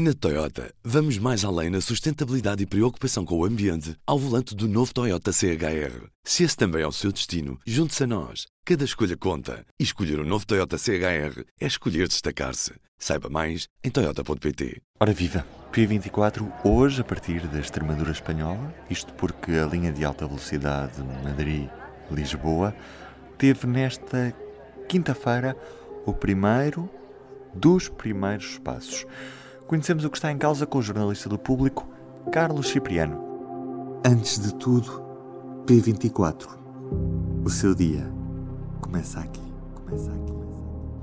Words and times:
Na 0.00 0.14
Toyota, 0.14 0.72
vamos 0.84 1.18
mais 1.18 1.44
além 1.44 1.70
na 1.70 1.80
sustentabilidade 1.80 2.62
e 2.62 2.66
preocupação 2.66 3.24
com 3.24 3.36
o 3.36 3.44
ambiente 3.44 3.96
ao 4.06 4.16
volante 4.16 4.54
do 4.54 4.68
novo 4.68 4.94
Toyota 4.94 5.32
CHR. 5.32 6.06
Se 6.22 6.44
esse 6.44 6.56
também 6.56 6.82
é 6.82 6.86
o 6.86 6.92
seu 6.92 7.10
destino, 7.10 7.58
junte-se 7.66 8.04
a 8.04 8.06
nós. 8.06 8.46
Cada 8.64 8.84
escolha 8.84 9.16
conta. 9.16 9.66
E 9.76 9.82
escolher 9.82 10.20
o 10.20 10.22
um 10.22 10.24
novo 10.24 10.46
Toyota 10.46 10.78
CHR 10.78 11.42
é 11.60 11.66
escolher 11.66 12.06
destacar-se. 12.06 12.74
Saiba 12.96 13.28
mais 13.28 13.66
em 13.82 13.90
Toyota.pt. 13.90 14.80
Ora 15.00 15.12
viva! 15.12 15.44
P24 15.72 16.48
hoje 16.62 17.00
a 17.00 17.04
partir 17.04 17.48
da 17.48 17.58
Extremadura 17.58 18.12
Espanhola, 18.12 18.72
isto 18.88 19.12
porque 19.14 19.50
a 19.50 19.66
linha 19.66 19.90
de 19.90 20.04
alta 20.04 20.28
velocidade 20.28 21.02
Madrid-Lisboa 21.24 22.72
teve 23.36 23.66
nesta 23.66 24.32
quinta-feira 24.88 25.56
o 26.06 26.14
primeiro 26.14 26.88
dos 27.52 27.88
primeiros 27.88 28.58
passos. 28.58 29.04
Conhecemos 29.68 30.02
o 30.02 30.08
que 30.08 30.16
está 30.16 30.32
em 30.32 30.38
causa 30.38 30.66
com 30.66 30.78
o 30.78 30.82
jornalista 30.82 31.28
do 31.28 31.38
público, 31.38 31.86
Carlos 32.32 32.68
Cipriano. 32.68 34.00
Antes 34.02 34.40
de 34.40 34.54
tudo, 34.54 35.04
P24. 35.66 36.48
O 37.44 37.50
seu 37.50 37.74
dia 37.74 38.10
começa 38.80 39.20
aqui. 39.20 39.42
Começa 39.74 40.10
aqui. 40.10 40.32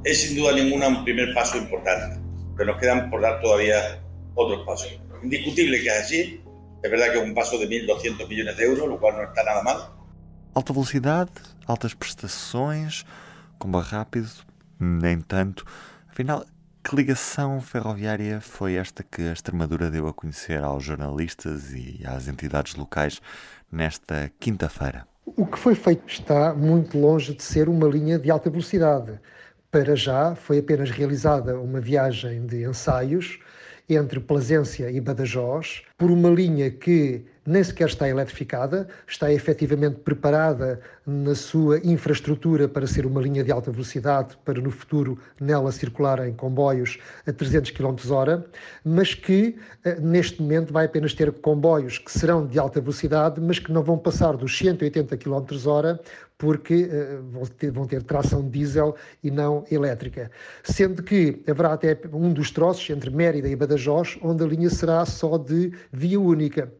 Es 0.03 0.22
sin 0.23 0.36
duda 0.36 0.53
ninguna 0.53 0.88
un 0.88 1.03
primer 1.03 1.31
paso 1.36 1.59
importante, 1.59 2.20
pero 2.58 2.72
nos 2.72 2.81
quedan 2.81 3.12
por 3.12 3.22
dar 3.22 3.39
todavía 3.39 4.02
otros 4.34 4.66
pasos. 4.66 5.00
Indiscutible 5.22 5.80
que 5.84 5.88
es 5.88 6.02
así, 6.02 6.44
es 6.81 6.89
verdad 6.89 7.11
que 7.11 7.20
es 7.20 7.23
un 7.23 7.36
paso 7.36 7.59
de 7.59 7.70
1.200 7.70 8.27
millones 8.27 8.58
de 8.58 8.66
euros, 8.66 8.89
lo 8.89 9.00
cual 9.00 9.17
no 9.17 9.23
está 9.25 9.44
nada 9.44 9.61
mal. 9.61 9.95
Alta 10.55 10.73
velocidade, 10.73 11.30
altas 11.67 11.94
prestações, 11.94 13.05
comboio 13.59 13.86
rápido, 13.86 14.30
nem 14.80 15.22
tanto. 15.22 15.66
Afinal, 16.09 16.45
que 16.85 16.95
ligação 16.95 17.59
ferroviária 17.62 18.39
foi 18.39 18.75
esta 18.75 19.02
que 19.02 19.23
a 19.23 19.34
Extremadura 19.34 19.89
deu 19.89 20.07
a 20.07 20.13
conhecer 20.13 20.63
aos 20.63 20.84
jornalistas 20.84 21.73
e 21.73 21.99
às 22.05 22.27
entidades 22.27 22.75
locais 22.75 23.19
nesta 23.72 24.31
quinta-feira? 24.39 25.08
O 25.25 25.47
que 25.47 25.58
foi 25.58 25.73
feito 25.73 26.08
está 26.08 26.53
muito 26.53 26.95
longe 27.00 27.33
de 27.33 27.41
ser 27.41 27.67
uma 27.67 27.88
linha 27.88 28.19
de 28.19 28.30
alta 28.30 28.52
velocidade. 28.52 29.19
Para 29.72 29.95
já, 29.95 30.36
foi 30.36 30.59
apenas 30.59 30.91
realizada 30.91 31.59
uma 31.59 31.81
viagem 31.81 32.45
de 32.45 32.69
ensaios 32.69 33.39
entre 33.89 34.19
Plasência 34.19 34.91
e 34.91 35.02
Badajoz, 35.02 35.81
por 35.97 36.11
uma 36.11 36.30
linha 36.30 36.69
que 36.69 37.25
nem 37.45 37.63
sequer 37.63 37.88
está 37.88 38.09
eletrificada, 38.09 38.88
está 39.07 39.31
efetivamente 39.31 39.97
preparada 39.97 40.79
na 41.05 41.35
sua 41.35 41.79
infraestrutura 41.83 42.67
para 42.67 42.88
ser 42.88 43.05
uma 43.05 43.21
linha 43.21 43.43
de 43.43 43.51
alta 43.51 43.71
velocidade, 43.71 44.35
para 44.43 44.59
no 44.59 44.71
futuro 44.71 45.19
nela 45.39 45.71
circularem 45.71 46.33
comboios 46.33 46.97
a 47.27 47.31
300 47.31 47.71
km 47.71 47.95
hora, 48.09 48.45
mas 48.83 49.13
que 49.13 49.55
eh, 49.83 49.99
neste 49.99 50.41
momento 50.41 50.73
vai 50.73 50.85
apenas 50.85 51.13
ter 51.13 51.31
comboios 51.31 51.99
que 51.99 52.11
serão 52.11 52.47
de 52.47 52.57
alta 52.57 52.81
velocidade, 52.81 53.39
mas 53.39 53.59
que 53.59 53.71
não 53.71 53.83
vão 53.83 53.97
passar 53.97 54.35
dos 54.35 54.57
180 54.57 55.16
km 55.17 55.67
hora, 55.67 55.99
porque 56.38 56.83
uh, 56.83 57.23
vão, 57.31 57.45
ter, 57.45 57.71
vão, 57.71 57.85
ter, 57.85 58.03
tração 58.03 58.47
diesel 58.49 58.95
e 59.23 59.31
não 59.31 59.63
elétrica. 59.71 60.29
Sendo 60.63 61.01
que 61.01 61.41
haverá 61.47 61.73
até 61.73 61.97
um 62.11 62.33
dos 62.33 62.51
troços 62.51 62.89
entre 62.89 63.09
Mérida 63.09 63.47
e 63.47 63.55
Badajoz, 63.55 64.17
onde 64.21 64.43
a 64.43 64.47
linha 64.47 64.69
será 64.69 65.05
só 65.05 65.38
de 65.38 65.71
via 65.91 66.19
única. 66.19 66.71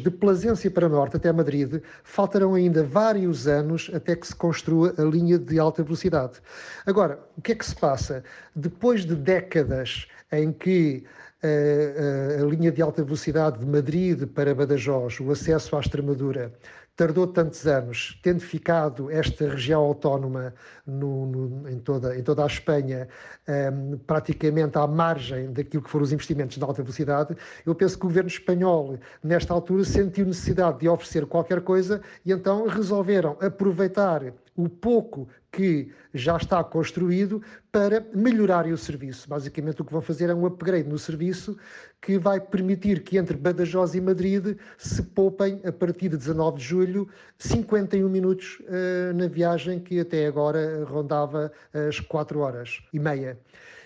De 0.00 0.10
Plasência 0.10 0.70
para 0.70 0.88
Norte 0.88 1.16
até 1.16 1.32
Madrid, 1.32 1.80
faltarão 2.02 2.54
ainda 2.54 2.82
vários 2.82 3.46
anos 3.46 3.90
até 3.94 4.16
que 4.16 4.26
se 4.26 4.34
construa 4.34 4.94
a 4.98 5.02
linha 5.02 5.38
de 5.38 5.58
alta 5.58 5.82
velocidade. 5.82 6.40
Agora, 6.84 7.18
o 7.36 7.40
que 7.40 7.52
é 7.52 7.54
que 7.54 7.64
se 7.64 7.74
passa? 7.74 8.24
Depois 8.56 9.04
de 9.04 9.14
décadas 9.14 10.06
em 10.32 10.52
que 10.52 11.04
a, 11.42 11.46
eh, 11.46 12.38
a, 12.38 12.42
a, 12.42 12.46
linha 12.46 12.72
de 12.72 12.82
alta 12.82 13.02
velocidade 13.02 13.58
de 13.58 13.66
Madrid 13.66 14.26
para 14.26 14.54
Badajoz, 14.54 15.20
o 15.20 15.30
acesso 15.30 15.76
à 15.76 15.80
Extremadura, 15.80 16.52
tardou 16.96 17.26
tantos 17.26 17.66
anos, 17.66 18.18
tendo 18.22 18.40
ficado 18.40 19.10
esta 19.10 19.48
região 19.48 19.82
autónoma 19.82 20.54
no, 20.86 21.26
no, 21.26 21.68
em, 21.68 21.78
toda, 21.78 22.16
em 22.16 22.22
toda 22.22 22.42
a 22.44 22.46
Espanha 22.46 23.08
um, 23.48 23.52
ehm, 23.52 23.98
praticamente 24.06 24.76
à 24.76 24.86
margem 24.86 25.52
daquilo 25.52 25.82
que 25.82 25.90
foram 25.90 26.04
os 26.04 26.12
investimentos 26.12 26.58
de 26.58 26.64
alta 26.64 26.82
velocidade, 26.82 27.36
eu 27.64 27.74
penso 27.74 27.98
que 27.98 28.04
o 28.04 28.08
governo 28.08 28.28
espanhol, 28.28 28.98
nesta 29.22 29.54
altura, 29.54 29.84
sentiu 29.84 30.26
necessidade 30.26 30.80
de 30.80 30.88
oferecer 30.88 31.24
qualquer 31.26 31.62
coisa 31.62 32.02
e 32.24 32.32
então 32.32 32.66
resolveram 32.66 33.36
aproveitar 33.40 34.32
o 34.56 34.68
pouco 34.68 35.28
que 35.50 35.90
já 36.12 36.36
está 36.36 36.62
construído 36.62 37.42
para 37.70 38.04
melhorar 38.14 38.66
o 38.66 38.76
serviço. 38.76 39.28
Basicamente, 39.28 39.80
o 39.80 39.84
que 39.84 39.92
vão 39.92 40.02
fazer 40.02 40.30
é 40.30 40.34
um 40.34 40.46
upgrade 40.46 40.88
no 40.88 40.98
serviço 40.98 41.56
que 42.00 42.18
vai 42.18 42.40
permitir 42.40 43.02
que 43.02 43.16
entre 43.16 43.36
Badajoz 43.36 43.94
e 43.94 44.00
Madrid 44.00 44.56
se 44.76 45.02
poupem, 45.02 45.60
a 45.64 45.72
partir 45.72 46.08
de 46.08 46.16
19 46.16 46.58
de 46.58 46.64
julho, 46.64 47.08
51 47.38 48.08
minutos 48.08 48.60
uh, 48.60 49.14
na 49.14 49.28
viagem 49.28 49.78
que 49.78 50.00
até 50.00 50.26
agora 50.26 50.84
rondava 50.84 51.52
as 51.88 52.00
4 52.00 52.40
horas 52.40 52.82
e 52.92 52.98
meia. 52.98 53.38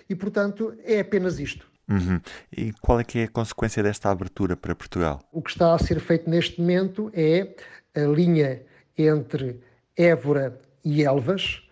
E, 0.09 0.15
portanto, 0.15 0.75
é 0.85 1.01
apenas 1.01 1.39
isto. 1.39 1.69
Uhum. 1.89 2.21
E 2.51 2.73
qual 2.81 2.99
é 2.99 3.05
que 3.05 3.21
é 3.21 3.25
a 3.25 3.29
consequência 3.29 3.83
desta 3.83 4.11
abertura 4.11 4.57
para 4.57 4.75
Portugal? 4.75 5.21
O 5.31 5.41
que 5.41 5.51
está 5.51 5.75
a 5.75 5.79
ser 5.79 6.01
feito 6.01 6.29
neste 6.29 6.61
momento 6.61 7.11
é 7.15 7.55
a 7.95 8.01
linha 8.01 8.63
entre 8.99 9.61
Évora 9.97 10.59
e 10.85 11.03
Elvas, 11.03 11.63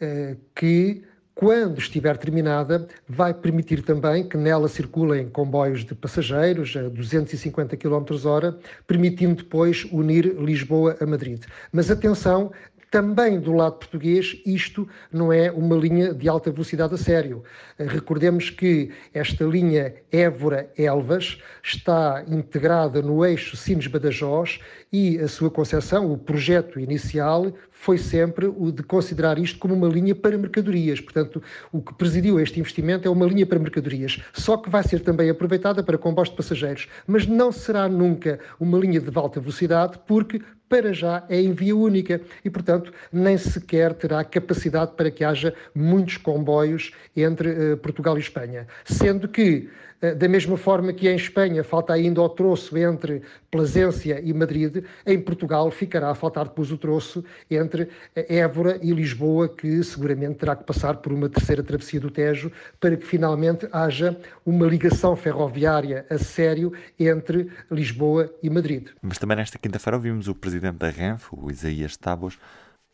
eh, 0.00 0.36
que, 0.54 1.02
quando 1.34 1.78
estiver 1.78 2.16
terminada, 2.16 2.86
vai 3.08 3.34
permitir 3.34 3.82
também 3.82 4.26
que 4.26 4.36
nela 4.36 4.68
circulem 4.68 5.28
comboios 5.28 5.84
de 5.84 5.94
passageiros 5.94 6.76
a 6.76 6.88
250 6.88 7.76
km 7.76 8.04
hora, 8.24 8.58
permitindo 8.86 9.42
depois 9.42 9.84
unir 9.92 10.26
Lisboa 10.38 10.96
a 11.00 11.06
Madrid. 11.06 11.42
Mas 11.72 11.90
atenção, 11.90 12.52
também 12.94 13.40
do 13.40 13.52
lado 13.52 13.72
português, 13.72 14.40
isto 14.46 14.88
não 15.10 15.32
é 15.32 15.50
uma 15.50 15.74
linha 15.74 16.14
de 16.14 16.28
alta 16.28 16.52
velocidade 16.52 16.94
a 16.94 16.96
sério. 16.96 17.42
Recordemos 17.76 18.50
que 18.50 18.92
esta 19.12 19.44
linha 19.44 19.96
Évora-Elvas 20.12 21.38
está 21.60 22.24
integrada 22.28 23.02
no 23.02 23.26
eixo 23.26 23.56
Sines-Badajoz 23.56 24.60
e 24.92 25.18
a 25.18 25.26
sua 25.26 25.50
concepção, 25.50 26.12
o 26.12 26.16
projeto 26.16 26.78
inicial, 26.78 27.52
foi 27.72 27.98
sempre 27.98 28.46
o 28.46 28.70
de 28.70 28.84
considerar 28.84 29.40
isto 29.40 29.58
como 29.58 29.74
uma 29.74 29.88
linha 29.88 30.14
para 30.14 30.38
mercadorias. 30.38 31.00
Portanto, 31.00 31.42
o 31.72 31.82
que 31.82 31.92
presidiu 31.94 32.38
este 32.38 32.60
investimento 32.60 33.08
é 33.08 33.10
uma 33.10 33.26
linha 33.26 33.44
para 33.44 33.58
mercadorias, 33.58 34.22
só 34.32 34.56
que 34.56 34.70
vai 34.70 34.84
ser 34.84 35.00
também 35.00 35.28
aproveitada 35.28 35.82
para 35.82 35.98
comboios 35.98 36.30
de 36.30 36.36
passageiros, 36.36 36.88
mas 37.08 37.26
não 37.26 37.50
será 37.50 37.88
nunca 37.88 38.38
uma 38.60 38.78
linha 38.78 39.00
de 39.00 39.18
alta 39.18 39.40
velocidade, 39.40 39.98
porque 40.06 40.40
para 40.74 40.92
já 40.92 41.22
é 41.28 41.40
em 41.40 41.52
via 41.52 41.76
única 41.76 42.20
e, 42.44 42.50
portanto, 42.50 42.92
nem 43.12 43.38
sequer 43.38 43.94
terá 43.94 44.24
capacidade 44.24 44.90
para 44.96 45.08
que 45.08 45.22
haja 45.22 45.54
muitos 45.72 46.16
comboios 46.16 46.90
entre 47.16 47.74
uh, 47.74 47.76
Portugal 47.76 48.16
e 48.16 48.20
Espanha. 48.20 48.66
Sendo 48.84 49.28
que 49.28 49.68
eh, 49.68 49.93
da 50.12 50.28
mesma 50.28 50.56
forma 50.56 50.92
que 50.92 51.08
em 51.08 51.16
Espanha 51.16 51.64
falta 51.64 51.92
ainda 51.92 52.20
o 52.20 52.28
troço 52.28 52.76
entre 52.76 53.22
Plasência 53.50 54.20
e 54.22 54.32
Madrid, 54.34 54.84
em 55.06 55.20
Portugal 55.20 55.70
ficará 55.70 56.10
a 56.10 56.14
faltar 56.14 56.46
depois 56.48 56.70
o 56.72 56.76
troço 56.76 57.24
entre 57.50 57.88
eh, 58.14 58.38
Évora 58.38 58.78
e 58.82 58.92
Lisboa, 58.92 59.48
que 59.48 59.82
seguramente 59.82 60.38
terá 60.38 60.56
que 60.56 60.64
passar 60.64 60.96
por 60.96 61.12
uma 61.12 61.28
terceira 61.28 61.62
travessia 61.62 62.00
do 62.00 62.10
Tejo 62.10 62.50
para 62.80 62.96
que 62.96 63.06
finalmente 63.06 63.68
haja 63.72 64.18
uma 64.44 64.66
ligação 64.66 65.14
ferroviária 65.16 66.04
a 66.10 66.18
sério 66.18 66.72
entre 66.98 67.50
Lisboa 67.70 68.32
e 68.42 68.50
Madrid. 68.50 68.88
Mas 69.00 69.18
também 69.18 69.36
nesta 69.36 69.58
quinta-feira 69.58 69.96
ouvimos 69.96 70.28
o 70.28 70.34
presidente 70.34 70.78
da 70.78 70.90
Renfe, 70.90 71.28
o 71.32 71.50
Isaías 71.50 71.96
Tabos, 71.96 72.38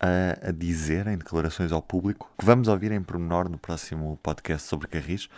a, 0.01 0.49
a 0.49 0.51
dizer 0.51 1.07
em 1.07 1.17
declarações 1.17 1.73
ao 1.73 1.83
público, 1.83 2.31
que 2.39 2.45
vamos 2.45 2.69
ouvir 2.69 2.91
em 2.91 3.03
pormenor 3.03 3.49
no 3.49 3.59
próximo 3.59 4.19
podcast 4.23 4.67
sobre 4.67 4.89
Carris, 4.89 5.29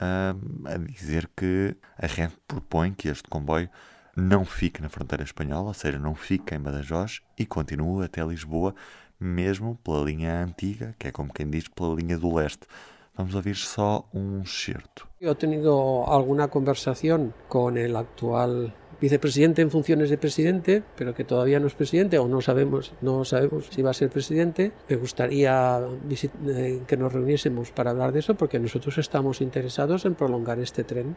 a 0.00 0.76
dizer 0.78 1.28
que 1.36 1.76
a 1.98 2.06
REN 2.06 2.30
propõe 2.48 2.92
que 2.92 3.08
este 3.08 3.28
comboio 3.28 3.68
não 4.16 4.44
fique 4.44 4.82
na 4.82 4.88
fronteira 4.88 5.22
espanhola, 5.22 5.68
ou 5.68 5.74
seja, 5.74 5.98
não 5.98 6.14
fique 6.14 6.54
em 6.54 6.58
Badajoz 6.58 7.20
e 7.38 7.46
continue 7.46 8.04
até 8.04 8.24
Lisboa, 8.24 8.74
mesmo 9.18 9.78
pela 9.84 10.02
linha 10.02 10.42
antiga, 10.42 10.94
que 10.98 11.08
é 11.08 11.12
como 11.12 11.32
quem 11.32 11.48
diz, 11.48 11.68
pela 11.68 11.94
linha 11.94 12.18
do 12.18 12.34
leste. 12.34 12.66
Vamos 13.14 13.34
ouvir 13.34 13.56
só 13.56 14.08
um 14.14 14.44
certo. 14.46 15.06
Eu 15.20 15.34
tenho 15.34 15.68
alguma 15.70 16.48
conversação 16.48 17.32
com 17.48 17.70
o 17.70 17.98
atual 17.98 18.72
vicepresidente 19.00 19.62
en 19.62 19.70
funciones 19.70 20.10
de 20.10 20.18
presidente, 20.18 20.82
pero 20.96 21.14
que 21.14 21.24
todavía 21.24 21.58
no 21.58 21.66
es 21.66 21.74
presidente 21.74 22.18
o 22.18 22.28
no 22.28 22.40
sabemos, 22.40 22.92
no 23.00 23.24
sabemos 23.24 23.68
si 23.70 23.82
va 23.82 23.90
a 23.90 23.94
ser 23.94 24.10
presidente. 24.10 24.72
Me 24.88 24.96
gustaría 24.96 25.80
eh, 26.08 26.82
que 26.86 26.96
nos 26.96 27.12
reuniésemos 27.12 27.70
para 27.70 27.90
hablar 27.90 28.12
de 28.12 28.20
eso 28.20 28.34
porque 28.34 28.58
nosotros 28.58 28.98
estamos 28.98 29.40
interesados 29.40 30.04
en 30.04 30.14
prolongar 30.14 30.58
este 30.58 30.84
tren 30.84 31.16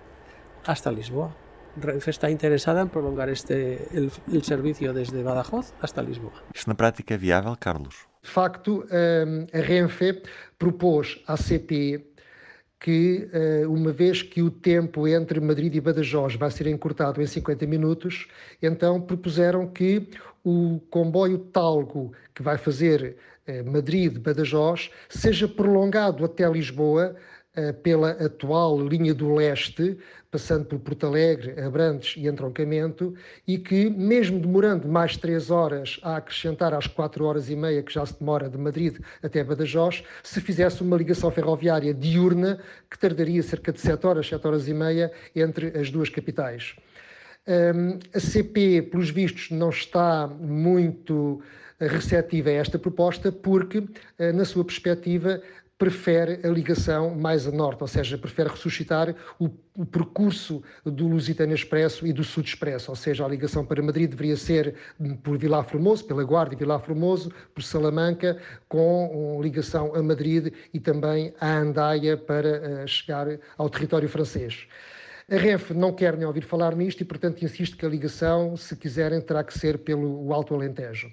hasta 0.65 0.91
Lisboa. 0.91 1.35
Renfe 1.75 2.12
está 2.12 2.30
interesada 2.30 2.81
en 2.81 2.89
prolongar 2.89 3.30
este, 3.30 3.88
el, 3.97 4.12
el 4.31 4.44
servicio 4.44 4.94
desde 4.94 5.24
Badajoz 5.24 5.74
hasta 5.81 6.03
Lisboa. 6.03 6.44
Isto 6.53 6.69
na 6.69 6.75
prática 6.75 7.15
é 7.15 7.18
viável, 7.18 7.57
Carlos? 7.57 8.06
De 8.21 8.29
facto, 8.29 8.86
a 8.94 9.59
Renfe 9.59 10.21
propôs 10.57 11.21
à 11.27 11.36
CP 11.36 12.12
que, 12.83 13.30
eh, 13.31 13.65
uma 13.65 13.94
vez 13.94 14.21
que 14.21 14.41
o 14.41 14.51
tempo 14.51 15.07
entre 15.07 15.39
Madrid 15.39 15.74
e 15.74 15.80
Badajoz 15.80 16.35
vai 16.35 16.51
ser 16.51 16.68
encurtado 16.68 17.21
em 17.21 17.25
50 17.25 17.65
minutos, 17.65 18.27
então 18.62 19.00
propuseram 19.00 19.65
que 19.65 20.09
o 20.44 20.81
comboio 20.89 21.38
Talgo, 21.38 22.12
que 22.35 22.44
vai 22.44 22.57
fazer 22.57 23.15
eh, 23.47 23.63
Madrid-Badajoz, 23.63 24.91
seja 25.07 25.47
prolongado 25.47 26.25
até 26.25 26.45
Lisboa 26.51 27.15
pela 27.83 28.11
atual 28.11 28.79
linha 28.79 29.13
do 29.13 29.33
leste, 29.33 29.97
passando 30.31 30.65
por 30.65 30.79
Porto 30.79 31.05
Alegre, 31.05 31.61
Abrantes 31.61 32.15
e 32.17 32.27
Entroncamento, 32.27 33.13
e 33.47 33.59
que, 33.59 33.88
mesmo 33.91 34.39
demorando 34.39 34.88
mais 34.88 35.15
três 35.15 35.51
horas 35.51 36.00
a 36.01 36.17
acrescentar 36.17 36.73
às 36.73 36.88
quatro 36.88 37.25
horas 37.25 37.51
e 37.51 37.55
meia 37.55 37.83
que 37.83 37.94
já 37.94 38.03
se 38.03 38.17
demora 38.17 38.50
de 38.50 38.57
Madrid 38.57 38.97
até 39.21 39.44
Badajoz, 39.44 40.03
se 40.23 40.41
fizesse 40.41 40.81
uma 40.81 40.97
ligação 40.97 41.29
ferroviária 41.29 41.94
diurna, 41.94 42.59
que 42.89 42.97
tardaria 42.97 43.44
cerca 43.44 43.71
de 43.71 43.79
sete 43.79 44.07
horas, 44.07 44.27
sete 44.27 44.47
horas 44.47 44.67
e 44.67 44.73
meia, 44.73 45.11
entre 45.35 45.77
as 45.77 45.91
duas 45.91 46.09
capitais. 46.09 46.75
Um, 47.47 48.00
a 48.15 48.19
CP, 48.19 48.83
pelos 48.83 49.11
vistos, 49.11 49.51
não 49.51 49.69
está 49.69 50.27
muito 50.27 51.44
receptiva 51.79 52.50
a 52.50 52.53
esta 52.53 52.79
proposta, 52.79 53.31
porque, 53.31 53.83
eh, 54.17 54.31
na 54.31 54.45
sua 54.45 54.63
perspectiva, 54.63 55.41
prefere 55.83 56.39
a 56.45 56.47
ligação 56.47 57.13
mais 57.13 57.45
a 57.45 57.51
norte, 57.51 57.81
ou 57.81 57.88
seja, 57.89 58.18
prefere 58.18 58.47
ressuscitar 58.47 59.13
o, 59.38 59.50
o, 59.75 59.85
percurso 59.85 60.63
do 60.85 61.09
Lusitano 61.09 61.53
Expresso 61.53 62.07
e 62.07 62.13
do 62.13 62.24
Sud 62.24 62.47
Expresso, 62.47 62.89
ou 62.89 62.95
seja, 62.95 63.25
a 63.25 63.27
ligação 63.27 63.65
para 63.65 63.83
Madrid 63.83 64.09
deveria 64.09 64.38
ser 64.38 64.75
por 65.21 65.38
Vilar 65.38 65.65
Formoso, 65.65 66.06
pela 66.06 66.24
Guarda 66.24 66.53
e 66.53 66.57
Vilar 66.57 66.80
Formoso, 66.80 67.33
por 67.53 67.62
Salamanca, 67.62 68.38
com 68.69 69.41
ligação 69.44 69.94
a 69.94 70.01
Madrid 70.01 70.53
e 70.74 70.80
também 70.80 71.33
a 71.38 71.57
Andaia 71.57 72.15
para 72.15 72.86
uh, 72.86 72.88
chegar 72.88 73.27
ao 73.57 73.69
território 73.69 74.07
francês. 74.07 74.65
A 75.29 75.37
Renfe 75.37 75.73
não 75.73 75.93
quer 75.93 76.17
nem 76.17 76.27
ouvir 76.27 76.43
falar 76.43 76.75
nisto 76.75 77.01
e, 77.01 77.05
portanto, 77.05 77.43
insiste 77.43 77.77
que 77.77 77.85
a 77.85 77.89
ligação, 77.89 78.57
se 78.57 78.75
quiserem, 78.75 79.21
terá 79.21 79.43
que 79.43 79.57
ser 79.57 79.77
pelo 79.77 80.33
Alto 80.33 80.53
Alentejo. 80.53 81.11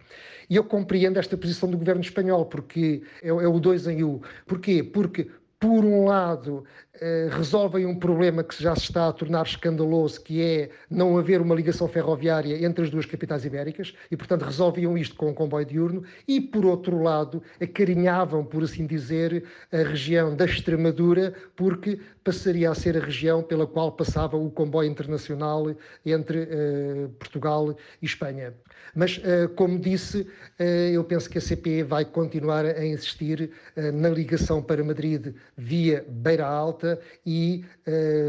E 0.49 0.57
eu 0.57 0.65
compreendo 0.65 1.19
esta 1.19 1.37
posição 1.37 1.71
do 1.71 1.79
governo 1.79 2.01
espanhol, 2.01 2.45
porque 2.45 3.03
é, 3.23 3.29
é 3.29 3.33
o 3.33 3.61
dois 3.61 3.87
em 3.87 4.03
um. 4.03 4.21
Porquê? 4.47 4.83
Porque 4.83 5.31
por 5.61 5.85
um 5.85 6.07
lado, 6.07 6.65
eh, 7.03 7.29
resolvem 7.31 7.85
um 7.85 7.95
problema 7.95 8.43
que 8.43 8.63
já 8.63 8.75
se 8.75 8.83
está 8.83 9.09
a 9.09 9.13
tornar 9.13 9.45
escandaloso, 9.45 10.23
que 10.23 10.43
é 10.43 10.71
não 10.91 11.19
haver 11.19 11.41
uma 11.43 11.55
ligação 11.55 11.87
ferroviária 11.87 12.65
entre 12.65 12.85
as 12.85 12.91
duas 12.91 13.05
capitais 13.05 13.45
ibéricas, 13.45 13.95
e, 14.11 14.17
portanto, 14.17 14.43
resolviam 14.43 14.97
isto 14.97 15.15
com 15.17 15.29
um 15.29 15.35
comboio 15.35 15.67
diurno, 15.67 16.03
e, 16.27 16.41
por 16.41 16.65
outro 16.65 17.03
lado, 17.03 17.43
acarinhavam, 17.61 18.43
por 18.43 18.63
assim 18.63 18.87
dizer, 18.87 19.45
a 19.71 19.79
região 19.79 20.35
da 20.35 20.47
Extremadura, 20.47 21.35
porque 21.55 22.01
passaria 22.25 22.71
a 22.71 22.75
ser 22.75 22.97
a 22.97 23.01
região 23.01 23.43
pela 23.43 23.67
qual 23.67 23.93
passava 23.93 24.37
o 24.37 24.51
comboio 24.51 24.91
internacional 24.91 25.75
entre 26.05 26.43
uh, 26.43 27.09
Portugal 27.19 27.77
e 28.01 28.07
Espanha. 28.07 28.55
Mas, 28.95 29.19
uh, 29.19 29.49
como 29.57 29.79
disse, 29.79 30.21
uh, 30.21 30.63
eu 30.93 31.03
penso 31.05 31.31
que 31.31 31.39
a 31.39 31.41
CPE 31.41 31.83
vai 31.83 32.05
continuar 32.05 32.65
a 32.65 32.85
insistir 32.85 33.51
na 33.95 34.09
ligação 34.09 34.63
para 34.63 34.85
Madrid 34.85 35.35
via 35.61 36.05
Beira 36.09 36.47
Alta 36.47 36.99
e 37.25 37.65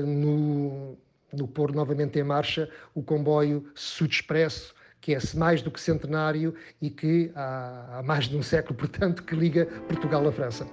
no, 0.06 0.98
no 1.34 1.48
pôr 1.48 1.74
novamente 1.74 2.20
em 2.20 2.24
marcha 2.24 2.70
o 2.94 3.02
comboio 3.02 3.66
Sud 3.74 4.14
Expresso, 4.14 4.76
que 5.00 5.16
é 5.16 5.20
mais 5.36 5.62
do 5.62 5.72
que 5.72 5.80
centenário 5.80 6.54
e 6.82 6.90
que 6.90 7.32
há, 7.34 8.00
há 8.00 8.04
mais 8.04 8.26
de 8.26 8.36
um 8.36 8.44
século, 8.44 8.76
portanto, 8.78 9.24
que 9.24 9.36
liga 9.36 9.66
Portugal 9.88 10.28
à 10.28 10.32
França. 10.32 10.68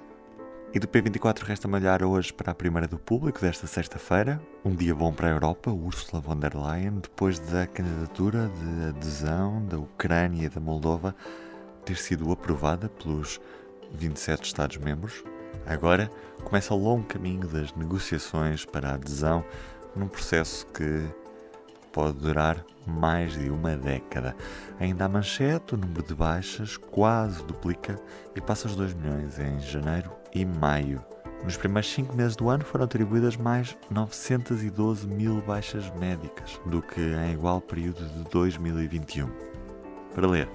E 0.71 0.77
do 0.77 0.87
P24 0.87 1.39
resta-me 1.39 1.75
olhar 1.77 2.03
hoje 2.03 2.31
para 2.31 2.51
a 2.51 2.55
primeira 2.55 2.87
do 2.87 2.99
público 2.99 3.41
desta 3.41 3.65
sexta-feira. 3.65 4.39
Um 4.63 4.75
dia 4.75 4.93
bom 4.93 5.11
para 5.11 5.27
a 5.27 5.31
Europa, 5.31 5.71
Ursula 5.71 6.21
von 6.21 6.37
der 6.37 6.55
Leyen, 6.55 6.99
depois 6.99 7.39
da 7.39 7.65
candidatura 7.65 8.47
de 8.49 8.89
adesão 8.89 9.65
da 9.65 9.79
Ucrânia 9.79 10.45
e 10.45 10.49
da 10.49 10.59
Moldova 10.59 11.15
ter 11.83 11.97
sido 11.97 12.31
aprovada 12.31 12.87
pelos 12.87 13.41
27 13.91 14.45
Estados-membros. 14.45 15.23
Agora 15.69 16.09
começa 16.43 16.73
o 16.73 16.77
longo 16.77 17.03
caminho 17.03 17.47
das 17.47 17.71
negociações 17.75 18.65
para 18.65 18.89
a 18.89 18.93
adesão, 18.95 19.45
num 19.95 20.07
processo 20.07 20.65
que 20.65 21.07
pode 21.93 22.17
durar 22.17 22.65
mais 22.87 23.33
de 23.33 23.51
uma 23.51 23.75
década. 23.77 24.35
Ainda 24.79 25.05
a 25.05 25.09
manchete, 25.09 25.75
o 25.75 25.77
número 25.77 26.01
de 26.01 26.15
baixas 26.15 26.75
quase 26.75 27.43
duplica 27.45 28.01
e 28.35 28.41
passa 28.41 28.67
os 28.67 28.75
2 28.75 28.95
milhões 28.95 29.37
em 29.37 29.59
janeiro 29.59 30.11
e 30.33 30.43
maio. 30.43 31.05
Nos 31.43 31.55
primeiros 31.55 31.91
cinco 31.91 32.15
meses 32.15 32.35
do 32.35 32.49
ano 32.49 32.65
foram 32.65 32.85
atribuídas 32.85 33.37
mais 33.37 33.77
912 33.91 35.07
mil 35.07 35.39
baixas 35.41 35.87
médicas 35.91 36.59
do 36.65 36.81
que 36.81 36.99
em 36.99 37.33
igual 37.33 37.61
período 37.61 38.03
de 38.05 38.23
2021. 38.31 39.29
Para 40.15 40.27
ler, 40.27 40.49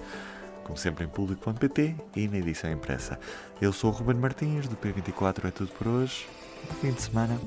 como 0.64 0.76
sempre 0.76 1.04
em 1.04 1.08
público.pt 1.08 1.94
e 2.16 2.26
na 2.26 2.38
edição 2.38 2.72
impressa. 2.72 3.18
Eu 3.60 3.72
sou 3.72 3.90
o 3.90 3.92
Ruben 3.92 4.16
Martins, 4.16 4.66
do 4.66 4.76
P24 4.76 5.44
é 5.44 5.50
tudo 5.50 5.70
por 5.72 5.86
hoje. 5.86 6.26
Fim 6.80 6.92
de 6.92 7.02
semana. 7.02 7.38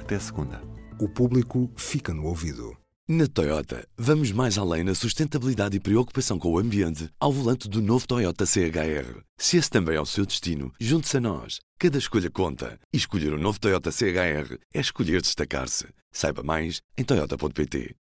Até 0.00 0.18
segunda. 0.18 0.60
O 0.98 1.08
público 1.08 1.70
fica 1.76 2.12
no 2.12 2.24
ouvido. 2.24 2.76
Na 3.08 3.28
Toyota, 3.28 3.86
vamos 3.96 4.32
mais 4.32 4.58
além 4.58 4.82
na 4.82 4.92
sustentabilidade 4.92 5.76
e 5.76 5.80
preocupação 5.80 6.40
com 6.40 6.50
o 6.50 6.58
ambiente 6.58 7.08
ao 7.20 7.32
volante 7.32 7.68
do 7.68 7.80
novo 7.80 8.04
Toyota 8.04 8.44
CHR. 8.44 9.20
Se 9.38 9.58
esse 9.58 9.70
também 9.70 9.94
é 9.94 10.00
o 10.00 10.06
seu 10.06 10.26
destino, 10.26 10.72
junte-se 10.80 11.18
a 11.18 11.20
nós. 11.20 11.60
Cada 11.78 11.98
escolha 11.98 12.28
conta. 12.28 12.80
E 12.92 12.96
escolher 12.96 13.32
o 13.32 13.36
um 13.36 13.40
novo 13.40 13.60
Toyota 13.60 13.92
CHR 13.92 14.58
é 14.74 14.80
escolher 14.80 15.22
destacar-se. 15.22 15.86
Saiba 16.10 16.42
mais 16.42 16.80
em 16.98 17.04
Toyota.pt. 17.04 17.94